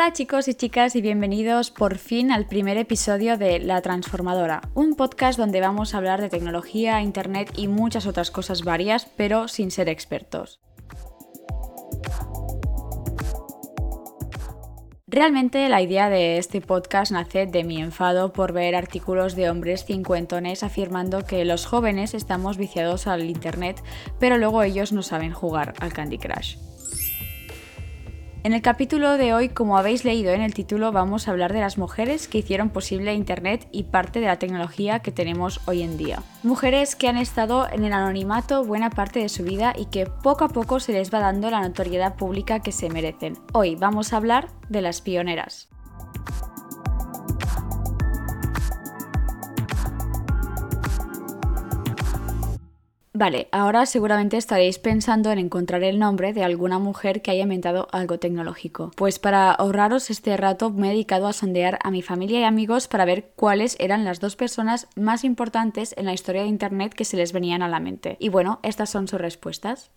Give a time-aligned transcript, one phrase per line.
[0.00, 4.94] Hola chicos y chicas y bienvenidos por fin al primer episodio de La Transformadora, un
[4.94, 9.72] podcast donde vamos a hablar de tecnología, internet y muchas otras cosas varias, pero sin
[9.72, 10.60] ser expertos.
[15.08, 19.84] Realmente la idea de este podcast nace de mi enfado por ver artículos de hombres
[19.84, 23.82] cincuentones afirmando que los jóvenes estamos viciados al Internet,
[24.20, 26.67] pero luego ellos no saben jugar al Candy Crush.
[28.44, 31.60] En el capítulo de hoy, como habéis leído en el título, vamos a hablar de
[31.60, 35.96] las mujeres que hicieron posible Internet y parte de la tecnología que tenemos hoy en
[35.96, 36.22] día.
[36.44, 40.44] Mujeres que han estado en el anonimato buena parte de su vida y que poco
[40.44, 43.36] a poco se les va dando la notoriedad pública que se merecen.
[43.52, 45.68] Hoy vamos a hablar de las pioneras.
[53.18, 57.88] Vale, ahora seguramente estaréis pensando en encontrar el nombre de alguna mujer que haya inventado
[57.90, 58.92] algo tecnológico.
[58.94, 62.86] Pues para ahorraros este rato me he dedicado a sondear a mi familia y amigos
[62.86, 67.04] para ver cuáles eran las dos personas más importantes en la historia de Internet que
[67.04, 68.18] se les venían a la mente.
[68.20, 69.90] Y bueno, estas son sus respuestas.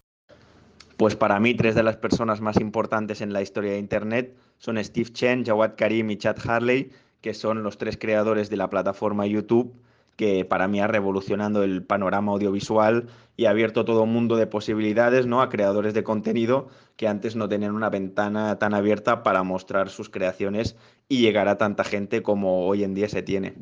[0.98, 4.84] Pues para mí tres de las personas más importantes en la historia de Internet son
[4.84, 9.28] Steve Chen, Jawad Karim y Chad Harley, que son los tres creadores de la plataforma
[9.28, 9.80] YouTube
[10.22, 14.46] que para mí ha revolucionado el panorama audiovisual y ha abierto todo un mundo de
[14.46, 15.42] posibilidades ¿no?
[15.42, 20.12] a creadores de contenido que antes no tenían una ventana tan abierta para mostrar sus
[20.12, 20.76] creaciones
[21.10, 23.56] y llegar a tanta gente como hoy en día se tiene.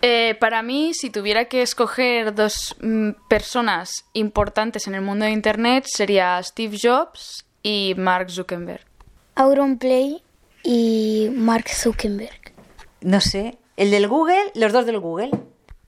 [0.00, 5.32] Eh, para mí, si tuviera que escoger dos mm, personas importantes en el mundo de
[5.32, 8.86] Internet, sería Steve Jobs y Mark Zuckerberg.
[9.34, 10.22] Auronplay
[10.62, 12.54] y Mark Zuckerberg.
[13.02, 15.30] No sé, el del Google, los dos del Google.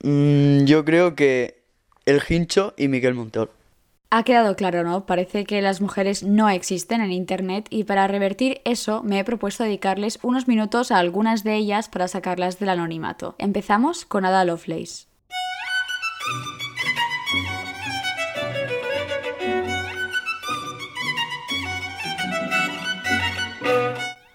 [0.03, 1.63] Mm, yo creo que
[2.05, 3.53] el Hincho y Miguel Montoro.
[4.11, 5.05] Ha quedado claro, ¿no?
[5.05, 9.65] Parece que las mujeres no existen en Internet y para revertir eso me he propuesto
[9.65, 13.35] dedicarles unos minutos a algunas de ellas para sacarlas del anonimato.
[13.39, 15.07] Empezamos con Ada Lovelace.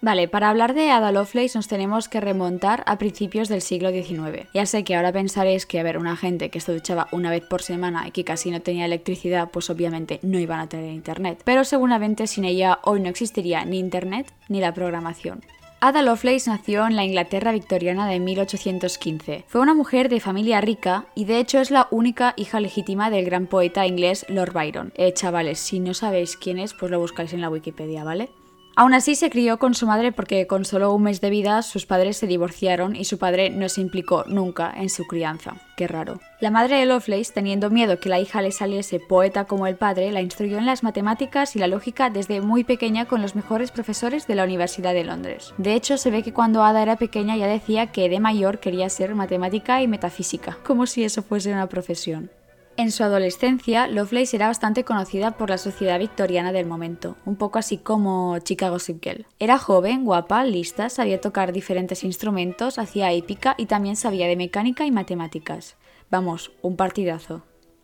[0.04, 4.48] Vale, para hablar de Ada Lovelace nos tenemos que remontar a principios del siglo XIX.
[4.52, 7.44] Ya sé que ahora pensaréis que, a ver, una gente que se duchaba una vez
[7.46, 11.44] por semana y que casi no tenía electricidad, pues obviamente no iban a tener internet.
[11.46, 15.42] Pero seguramente sin ella hoy no existiría ni internet ni la programación.
[15.82, 19.46] Ada Lovelace nació en la Inglaterra victoriana de 1815.
[19.48, 23.26] Fue una mujer de familia rica y de hecho es la única hija legítima del
[23.26, 24.94] gran poeta inglés Lord Byron.
[24.96, 28.30] Eh, chavales, si no sabéis quién es, pues lo buscáis en la Wikipedia, ¿vale?
[28.82, 31.86] Aún así se crió con su madre porque con solo un mes de vida sus
[31.86, 35.54] padres se divorciaron y su padre no se implicó nunca en su crianza.
[35.78, 36.20] Qué raro.
[36.40, 40.12] La madre de Lovelace, teniendo miedo que la hija le saliese poeta como el padre,
[40.12, 44.26] la instruyó en las matemáticas y la lógica desde muy pequeña con los mejores profesores
[44.26, 45.54] de la Universidad de Londres.
[45.60, 48.90] De hecho, se ve que cuando Ada era pequeña ya decía que de mayor quería
[48.90, 52.32] ser matemática y metafísica, como si eso fuese una profesión.
[52.82, 57.60] En su adolescencia, Lovelace era bastante conocida por la sociedad victoriana del momento, un poco
[57.60, 59.28] así como Chicago Gossip Girl.
[59.38, 64.84] Era joven, guapa, lista, sabía tocar diferentes instrumentos, hacía épica y también sabía de mecánica
[64.88, 65.76] y matemáticas.
[66.10, 67.44] Vamos, un partidazo.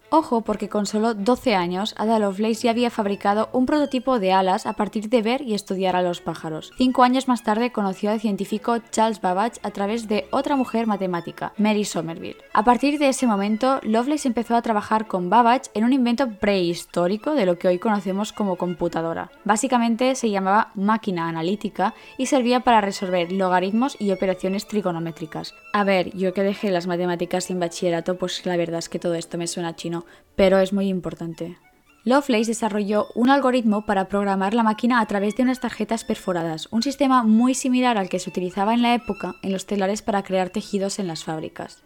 [0.09, 4.65] Ojo, porque con solo 12 años, Ada Lovelace ya había fabricado un prototipo de alas
[4.65, 6.71] a partir de ver y estudiar a los pájaros.
[6.77, 11.51] Cinco años más tarde conoció al científico Charles Babbage a través de otra mujer matemática,
[11.57, 12.37] Mary Somerville.
[12.53, 17.33] A partir de ese momento, Lovelace empezó a trabajar con Babbage en un invento prehistórico
[17.33, 19.29] de lo que hoy conocemos como computadora.
[19.43, 25.53] Básicamente se llamaba máquina analítica y servía para resolver logaritmos y operaciones trigonométricas.
[25.73, 29.13] A ver, yo que dejé las matemáticas sin bachillerato, pues la verdad es que todo
[29.13, 29.96] esto me suena chino
[30.35, 31.57] pero es muy importante.
[32.03, 36.81] Lovelace desarrolló un algoritmo para programar la máquina a través de unas tarjetas perforadas, un
[36.81, 40.49] sistema muy similar al que se utilizaba en la época en los telares para crear
[40.49, 41.83] tejidos en las fábricas.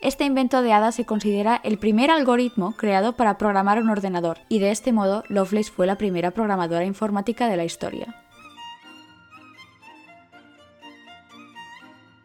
[0.00, 4.60] Este invento de Ada se considera el primer algoritmo creado para programar un ordenador, y
[4.60, 8.14] de este modo Lovelace fue la primera programadora informática de la historia.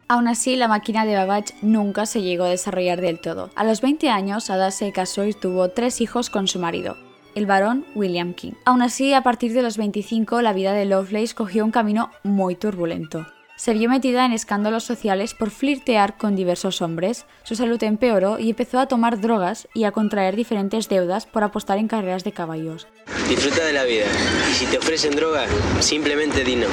[0.08, 3.50] Aún así, la máquina de Babbage nunca se llegó a desarrollar del todo.
[3.56, 6.96] A los 20 años, Ada se casó y tuvo tres hijos con su marido,
[7.34, 8.52] el varón William King.
[8.64, 12.54] Aún así, a partir de los 25, la vida de Lovelace cogió un camino muy
[12.54, 13.26] turbulento.
[13.56, 18.50] Se vio metida en escándalos sociales por flirtear con diversos hombres, su salud empeoró y
[18.50, 22.86] empezó a tomar drogas y a contraer diferentes deudas por apostar en carreras de caballos.
[23.28, 24.04] Disfruta de la vida
[24.50, 25.50] y si te ofrecen drogas,
[25.80, 26.66] simplemente dino.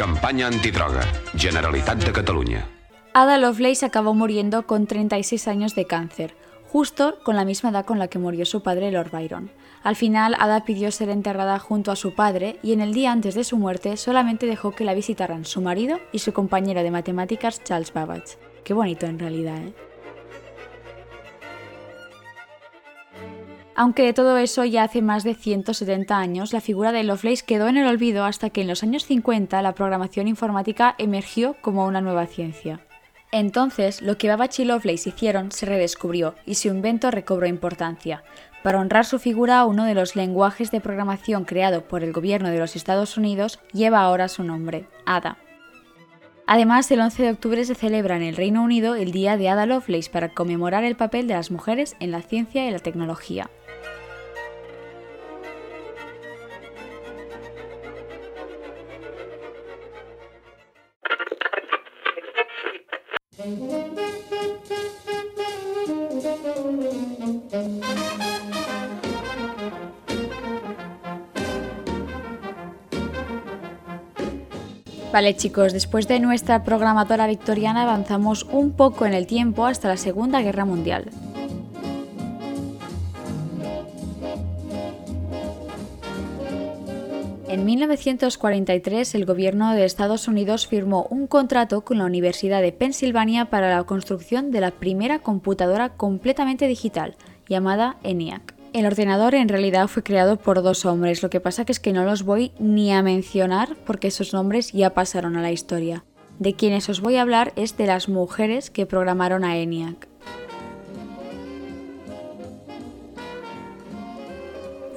[0.00, 1.02] Campaña antidroga.
[1.36, 2.66] Generalitat de Catalunya.
[3.12, 6.34] Ada Lovelace acabó muriendo con 36 años de cáncer.
[6.72, 9.50] justo con la misma edad con la que murió su padre Lord Byron.
[9.82, 13.34] Al final, Ada pidió ser enterrada junto a su padre y en el día antes
[13.34, 17.62] de su muerte solamente dejó que la visitaran su marido y su compañero de matemáticas
[17.62, 18.38] Charles Babbage.
[18.64, 19.74] Qué bonito en realidad, ¿eh?
[23.76, 27.68] Aunque de todo eso ya hace más de 170 años, la figura de Lovelace quedó
[27.68, 32.00] en el olvido hasta que en los años 50 la programación informática emergió como una
[32.00, 32.80] nueva ciencia.
[33.32, 38.24] Entonces, lo que Babbage y Lovelace hicieron se redescubrió y su invento recobró importancia.
[38.64, 42.58] Para honrar su figura, uno de los lenguajes de programación creado por el gobierno de
[42.58, 45.38] los Estados Unidos lleva ahora su nombre, ADA.
[46.46, 49.66] Además, el 11 de octubre se celebra en el Reino Unido el Día de Ada
[49.66, 53.48] Lovelace para conmemorar el papel de las mujeres en la ciencia y la tecnología.
[75.12, 79.96] Vale chicos, después de nuestra programadora victoriana avanzamos un poco en el tiempo hasta la
[79.96, 81.10] Segunda Guerra Mundial.
[87.50, 93.46] En 1943 el gobierno de Estados Unidos firmó un contrato con la Universidad de Pensilvania
[93.46, 97.16] para la construcción de la primera computadora completamente digital,
[97.48, 98.54] llamada ENIAC.
[98.72, 102.04] El ordenador en realidad fue creado por dos hombres, lo que pasa es que no
[102.04, 106.04] los voy ni a mencionar porque esos nombres ya pasaron a la historia.
[106.38, 110.09] De quienes os voy a hablar es de las mujeres que programaron a ENIAC.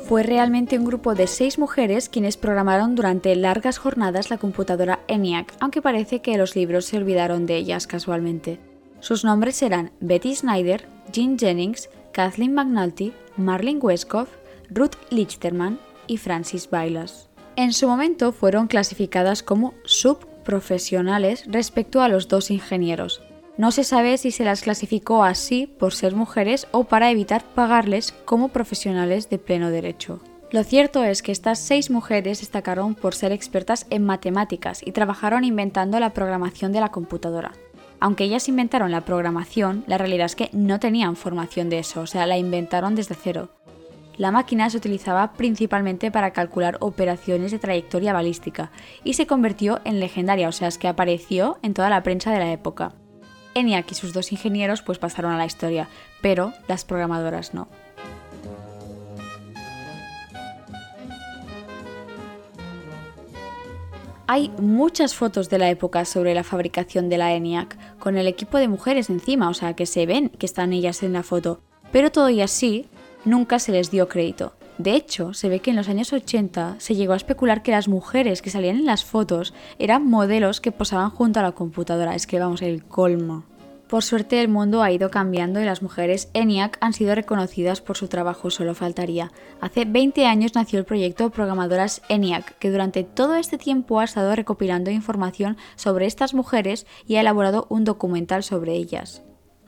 [0.07, 5.53] Fue realmente un grupo de seis mujeres quienes programaron durante largas jornadas la computadora ENIAC,
[5.61, 8.59] aunque parece que los libros se olvidaron de ellas casualmente.
[8.99, 14.27] Sus nombres eran Betty Snyder, Jean Jennings, Kathleen McNulty, Marlene Westcott,
[14.69, 17.29] Ruth Lichterman y Francis Bailas.
[17.55, 23.21] En su momento fueron clasificadas como subprofesionales respecto a los dos ingenieros.
[23.57, 28.11] No se sabe si se las clasificó así por ser mujeres o para evitar pagarles
[28.25, 30.21] como profesionales de pleno derecho.
[30.51, 35.43] Lo cierto es que estas seis mujeres destacaron por ser expertas en matemáticas y trabajaron
[35.43, 37.53] inventando la programación de la computadora
[38.03, 42.05] aunque ellas inventaron la programación, la realidad es que no tenían formación de eso, o
[42.05, 43.51] sea, la inventaron desde cero.
[44.17, 48.71] La máquina se utilizaba principalmente para calcular operaciones de trayectoria balística
[49.05, 52.39] y se convirtió en legendaria, o sea, es que apareció en toda la prensa de
[52.39, 52.93] la época.
[53.55, 55.87] ENIAC y sus dos ingenieros pues pasaron a la historia,
[56.21, 57.67] pero las programadoras no.
[64.25, 68.57] Hay muchas fotos de la época sobre la fabricación de la ENIAC, con el equipo
[68.57, 71.61] de mujeres encima, o sea que se ven que están ellas en la foto,
[71.91, 72.87] pero y así
[73.25, 74.53] nunca se les dio crédito.
[74.77, 77.87] De hecho, se ve que en los años 80 se llegó a especular que las
[77.87, 82.15] mujeres que salían en las fotos eran modelos que posaban junto a la computadora.
[82.15, 83.43] Es que vamos, el colmo.
[83.87, 87.95] Por suerte el mundo ha ido cambiando y las mujeres ENIAC han sido reconocidas por
[87.95, 89.31] su trabajo, solo faltaría.
[89.61, 94.35] Hace 20 años nació el proyecto Programadoras ENIAC, que durante todo este tiempo ha estado
[94.35, 99.21] recopilando información sobre estas mujeres y ha elaborado un documental sobre ellas.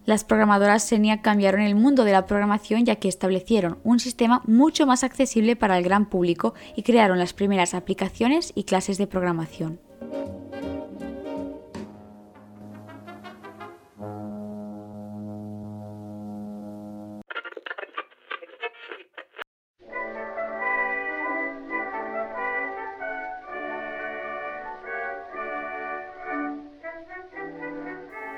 [0.05, 4.85] Las programadoras ENIAC cambiaron el mundo de la programación ya que establecieron un sistema mucho
[4.85, 9.79] más accesible para el gran público y crearon las primeras aplicaciones y clases de programación.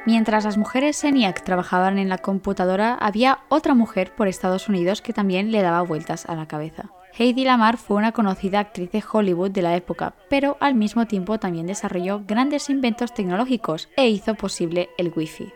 [0.07, 5.11] Mientras las mujeres ENIAC trabajaban en la computadora, había otra mujer por Estados Unidos que
[5.11, 6.91] también le daba vueltas a la cabeza.
[7.19, 11.39] Heidi Lamar fue una conocida actriz de Hollywood de la época, pero al mismo tiempo
[11.39, 15.51] también desarrolló grandes inventos tecnológicos e hizo posible el Wi-Fi.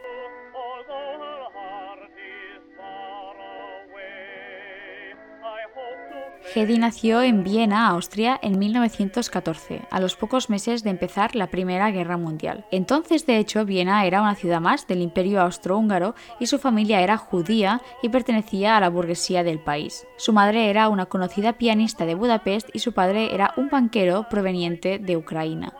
[6.53, 11.91] Hedy nació en Viena, Austria, en 1914, a los pocos meses de empezar la Primera
[11.91, 12.65] Guerra Mundial.
[12.71, 17.17] Entonces, de hecho, Viena era una ciudad más del Imperio Austrohúngaro y su familia era
[17.17, 20.05] judía y pertenecía a la burguesía del país.
[20.17, 24.99] Su madre era una conocida pianista de Budapest y su padre era un banquero proveniente
[24.99, 25.73] de Ucrania.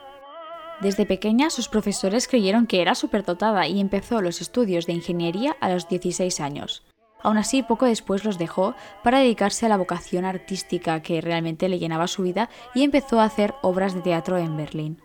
[0.80, 5.70] Desde pequeña sus profesores creyeron que era superdotada y empezó los estudios de ingeniería a
[5.70, 6.82] los 16 años.
[7.24, 11.80] Aún así, poco después los dejó para dedicarse a la vocación artística que realmente le
[11.80, 15.02] llenaba su vida y empezó a hacer obras de teatro en Berlín.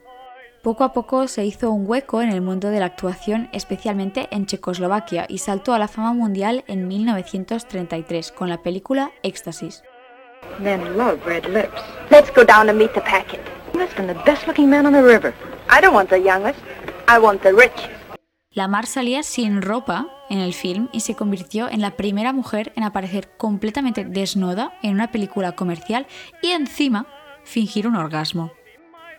[0.62, 4.46] Poco a poco se hizo un hueco en el mundo de la actuación, especialmente en
[4.46, 9.84] Checoslovaquia, y saltó a la fama mundial en 1933 con la película Éxtasis.
[10.58, 11.80] Men love red lips.
[12.10, 13.40] Let's go down and meet the packet.
[13.72, 15.32] The best looking man on the river.
[15.68, 16.58] I don't want the youngest.
[17.06, 17.90] I want the richest.
[18.50, 22.72] La Mar salía sin ropa en el film y se convirtió en la primera mujer
[22.76, 26.06] en aparecer completamente desnuda en una película comercial
[26.42, 27.06] y encima
[27.44, 28.52] fingir un orgasmo.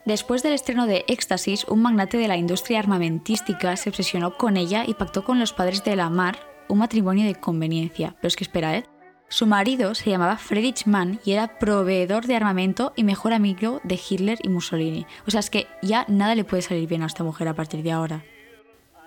[0.06, 4.86] Después del estreno de Éxtasis, un magnate de la industria armamentística se obsesionó con ella
[4.88, 6.38] y pactó con los padres de la Mar
[6.70, 8.16] un matrimonio de conveniencia.
[8.22, 8.86] Pero es que espera, ¿eh?
[9.30, 14.00] Su marido se llamaba Friedrich Mann y era proveedor de armamento y mejor amigo de
[14.00, 15.06] Hitler y Mussolini.
[15.28, 17.84] O sea, es que ya nada le puede salir bien a esta mujer a partir
[17.84, 18.24] de ahora.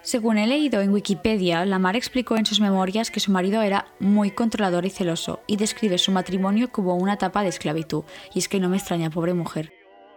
[0.03, 4.31] Según he leído en Wikipedia, Lamar explicó en sus memorias que su marido era muy
[4.31, 8.05] controlador y celoso y describe su matrimonio como una etapa de esclavitud.
[8.33, 9.73] Y es que no me extraña, pobre mujer.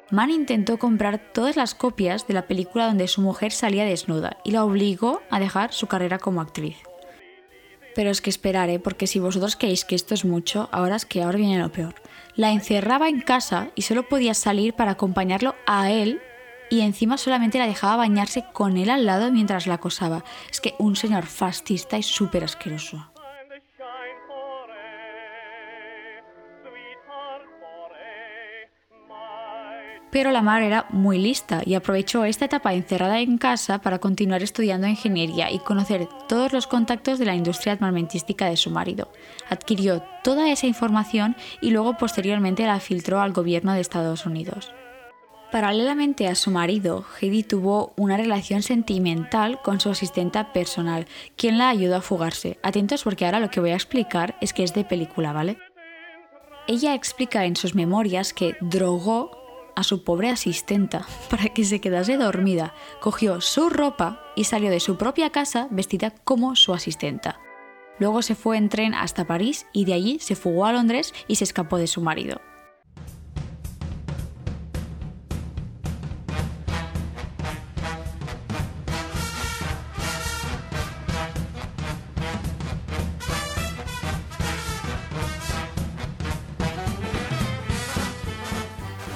[0.09, 4.51] Mann intentó comprar todas las copias de la película donde su mujer salía desnuda y
[4.51, 6.77] la obligó a dejar su carrera como actriz.
[7.93, 11.21] Pero es que esperaré, porque si vosotros creéis que esto es mucho, ahora es que
[11.23, 11.95] ahora viene lo peor.
[12.35, 16.21] La encerraba en casa y solo podía salir para acompañarlo a él
[16.73, 20.23] y encima solamente la dejaba bañarse con él al lado mientras la acosaba.
[20.49, 23.11] Es que un señor fascista y súper asqueroso.
[30.09, 34.41] Pero la Mar era muy lista y aprovechó esta etapa encerrada en casa para continuar
[34.41, 39.11] estudiando ingeniería y conocer todos los contactos de la industria armamentística de su marido.
[39.47, 44.71] Adquirió toda esa información y luego posteriormente la filtró al gobierno de Estados Unidos.
[45.53, 51.05] Paralelamente a su marido, Heidi tuvo una relación sentimental con su asistenta personal,
[51.37, 52.57] quien la ayudó a fugarse.
[52.63, 55.59] Atentos porque ahora lo que voy a explicar es que es de película, ¿vale?
[56.67, 59.29] Ella explica en sus memorias que drogó
[59.75, 64.79] a su pobre asistenta para que se quedase dormida, cogió su ropa y salió de
[64.79, 67.39] su propia casa vestida como su asistenta.
[67.99, 71.35] Luego se fue en tren hasta París y de allí se fugó a Londres y
[71.35, 72.41] se escapó de su marido.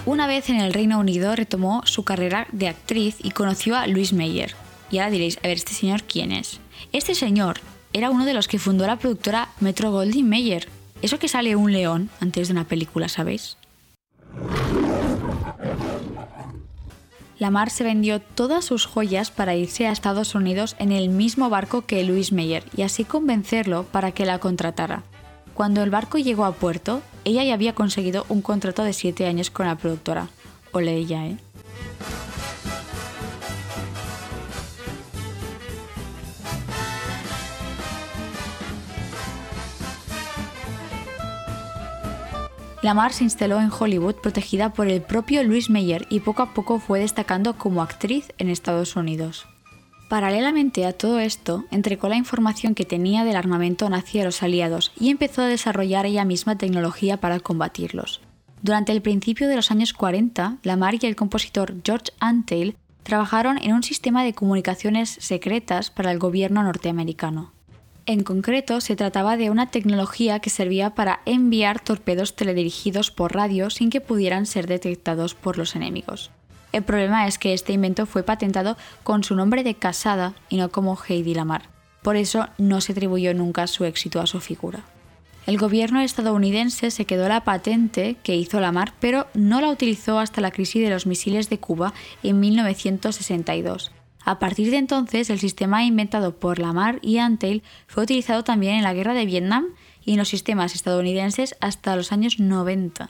[0.07, 4.13] Una vez en el Reino Unido retomó su carrera de actriz y conoció a Louis
[4.13, 4.55] Meyer.
[4.89, 6.61] Y ahora diréis, a ver, ¿este señor quién es?
[6.93, 7.59] Este señor
[7.91, 10.69] era uno de los que fundó la productora Metro Goldwyn Mayer.
[11.01, 13.57] Eso que sale un león antes de una película, ¿sabéis?
[17.37, 21.85] Lamar se vendió todas sus joyas para irse a Estados Unidos en el mismo barco
[21.85, 25.03] que Louis Meyer y así convencerlo para que la contratara.
[25.53, 29.51] Cuando el barco llegó a puerto, ella ya había conseguido un contrato de 7 años
[29.51, 30.29] con la productora.
[30.71, 31.37] Ole ella, ¿eh?
[42.81, 46.79] Lamar se instaló en Hollywood protegida por el propio Louis Meyer y poco a poco
[46.79, 49.45] fue destacando como actriz en Estados Unidos.
[50.07, 54.93] Paralelamente a todo esto, entregó la información que tenía del armamento nazi a los aliados
[54.97, 58.21] y empezó a desarrollar ella misma tecnología para combatirlos.
[58.61, 63.73] Durante el principio de los años 40, Lamar y el compositor George Antheil trabajaron en
[63.73, 67.51] un sistema de comunicaciones secretas para el gobierno norteamericano.
[68.05, 73.69] En concreto, se trataba de una tecnología que servía para enviar torpedos teledirigidos por radio
[73.69, 76.31] sin que pudieran ser detectados por los enemigos.
[76.71, 80.69] El problema es que este invento fue patentado con su nombre de casada y no
[80.69, 81.69] como Heidi Lamar.
[82.01, 84.83] Por eso no se atribuyó nunca su éxito a su figura.
[85.45, 90.41] El gobierno estadounidense se quedó la patente que hizo Lamar, pero no la utilizó hasta
[90.41, 93.91] la crisis de los misiles de Cuba en 1962.
[94.25, 98.83] A partir de entonces, el sistema inventado por Lamar y Antel fue utilizado también en
[98.83, 99.67] la guerra de Vietnam
[100.03, 103.09] y en los sistemas estadounidenses hasta los años 90.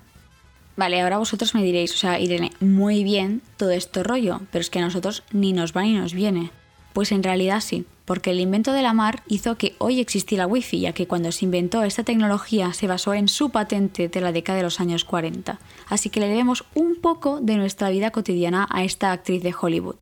[0.78, 4.70] Vale, ahora vosotros me diréis, o sea, Irene, muy bien todo esto rollo, pero es
[4.70, 6.52] que a nosotros ni nos va ni nos viene.
[6.94, 10.80] Pues en realidad sí, porque el invento de la mar hizo que hoy existiera wifi,
[10.80, 14.58] ya que cuando se inventó esta tecnología se basó en su patente de la década
[14.58, 15.60] de los años 40.
[15.90, 19.96] Así que le debemos un poco de nuestra vida cotidiana a esta actriz de Hollywood.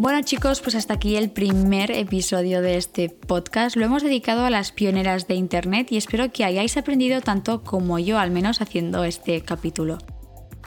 [0.00, 3.74] Bueno chicos, pues hasta aquí el primer episodio de este podcast.
[3.74, 7.98] Lo hemos dedicado a las pioneras de Internet y espero que hayáis aprendido tanto como
[7.98, 9.98] yo, al menos haciendo este capítulo.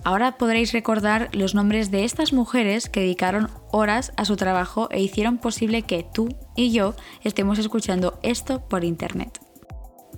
[0.03, 4.99] Ahora podréis recordar los nombres de estas mujeres que dedicaron horas a su trabajo e
[4.99, 9.39] hicieron posible que tú y yo estemos escuchando esto por Internet.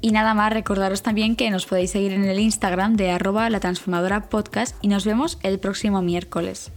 [0.02, 3.60] Y nada más, recordaros también que nos podéis seguir en el Instagram de arroba la
[3.60, 6.72] transformadora podcast y nos vemos el próximo miércoles.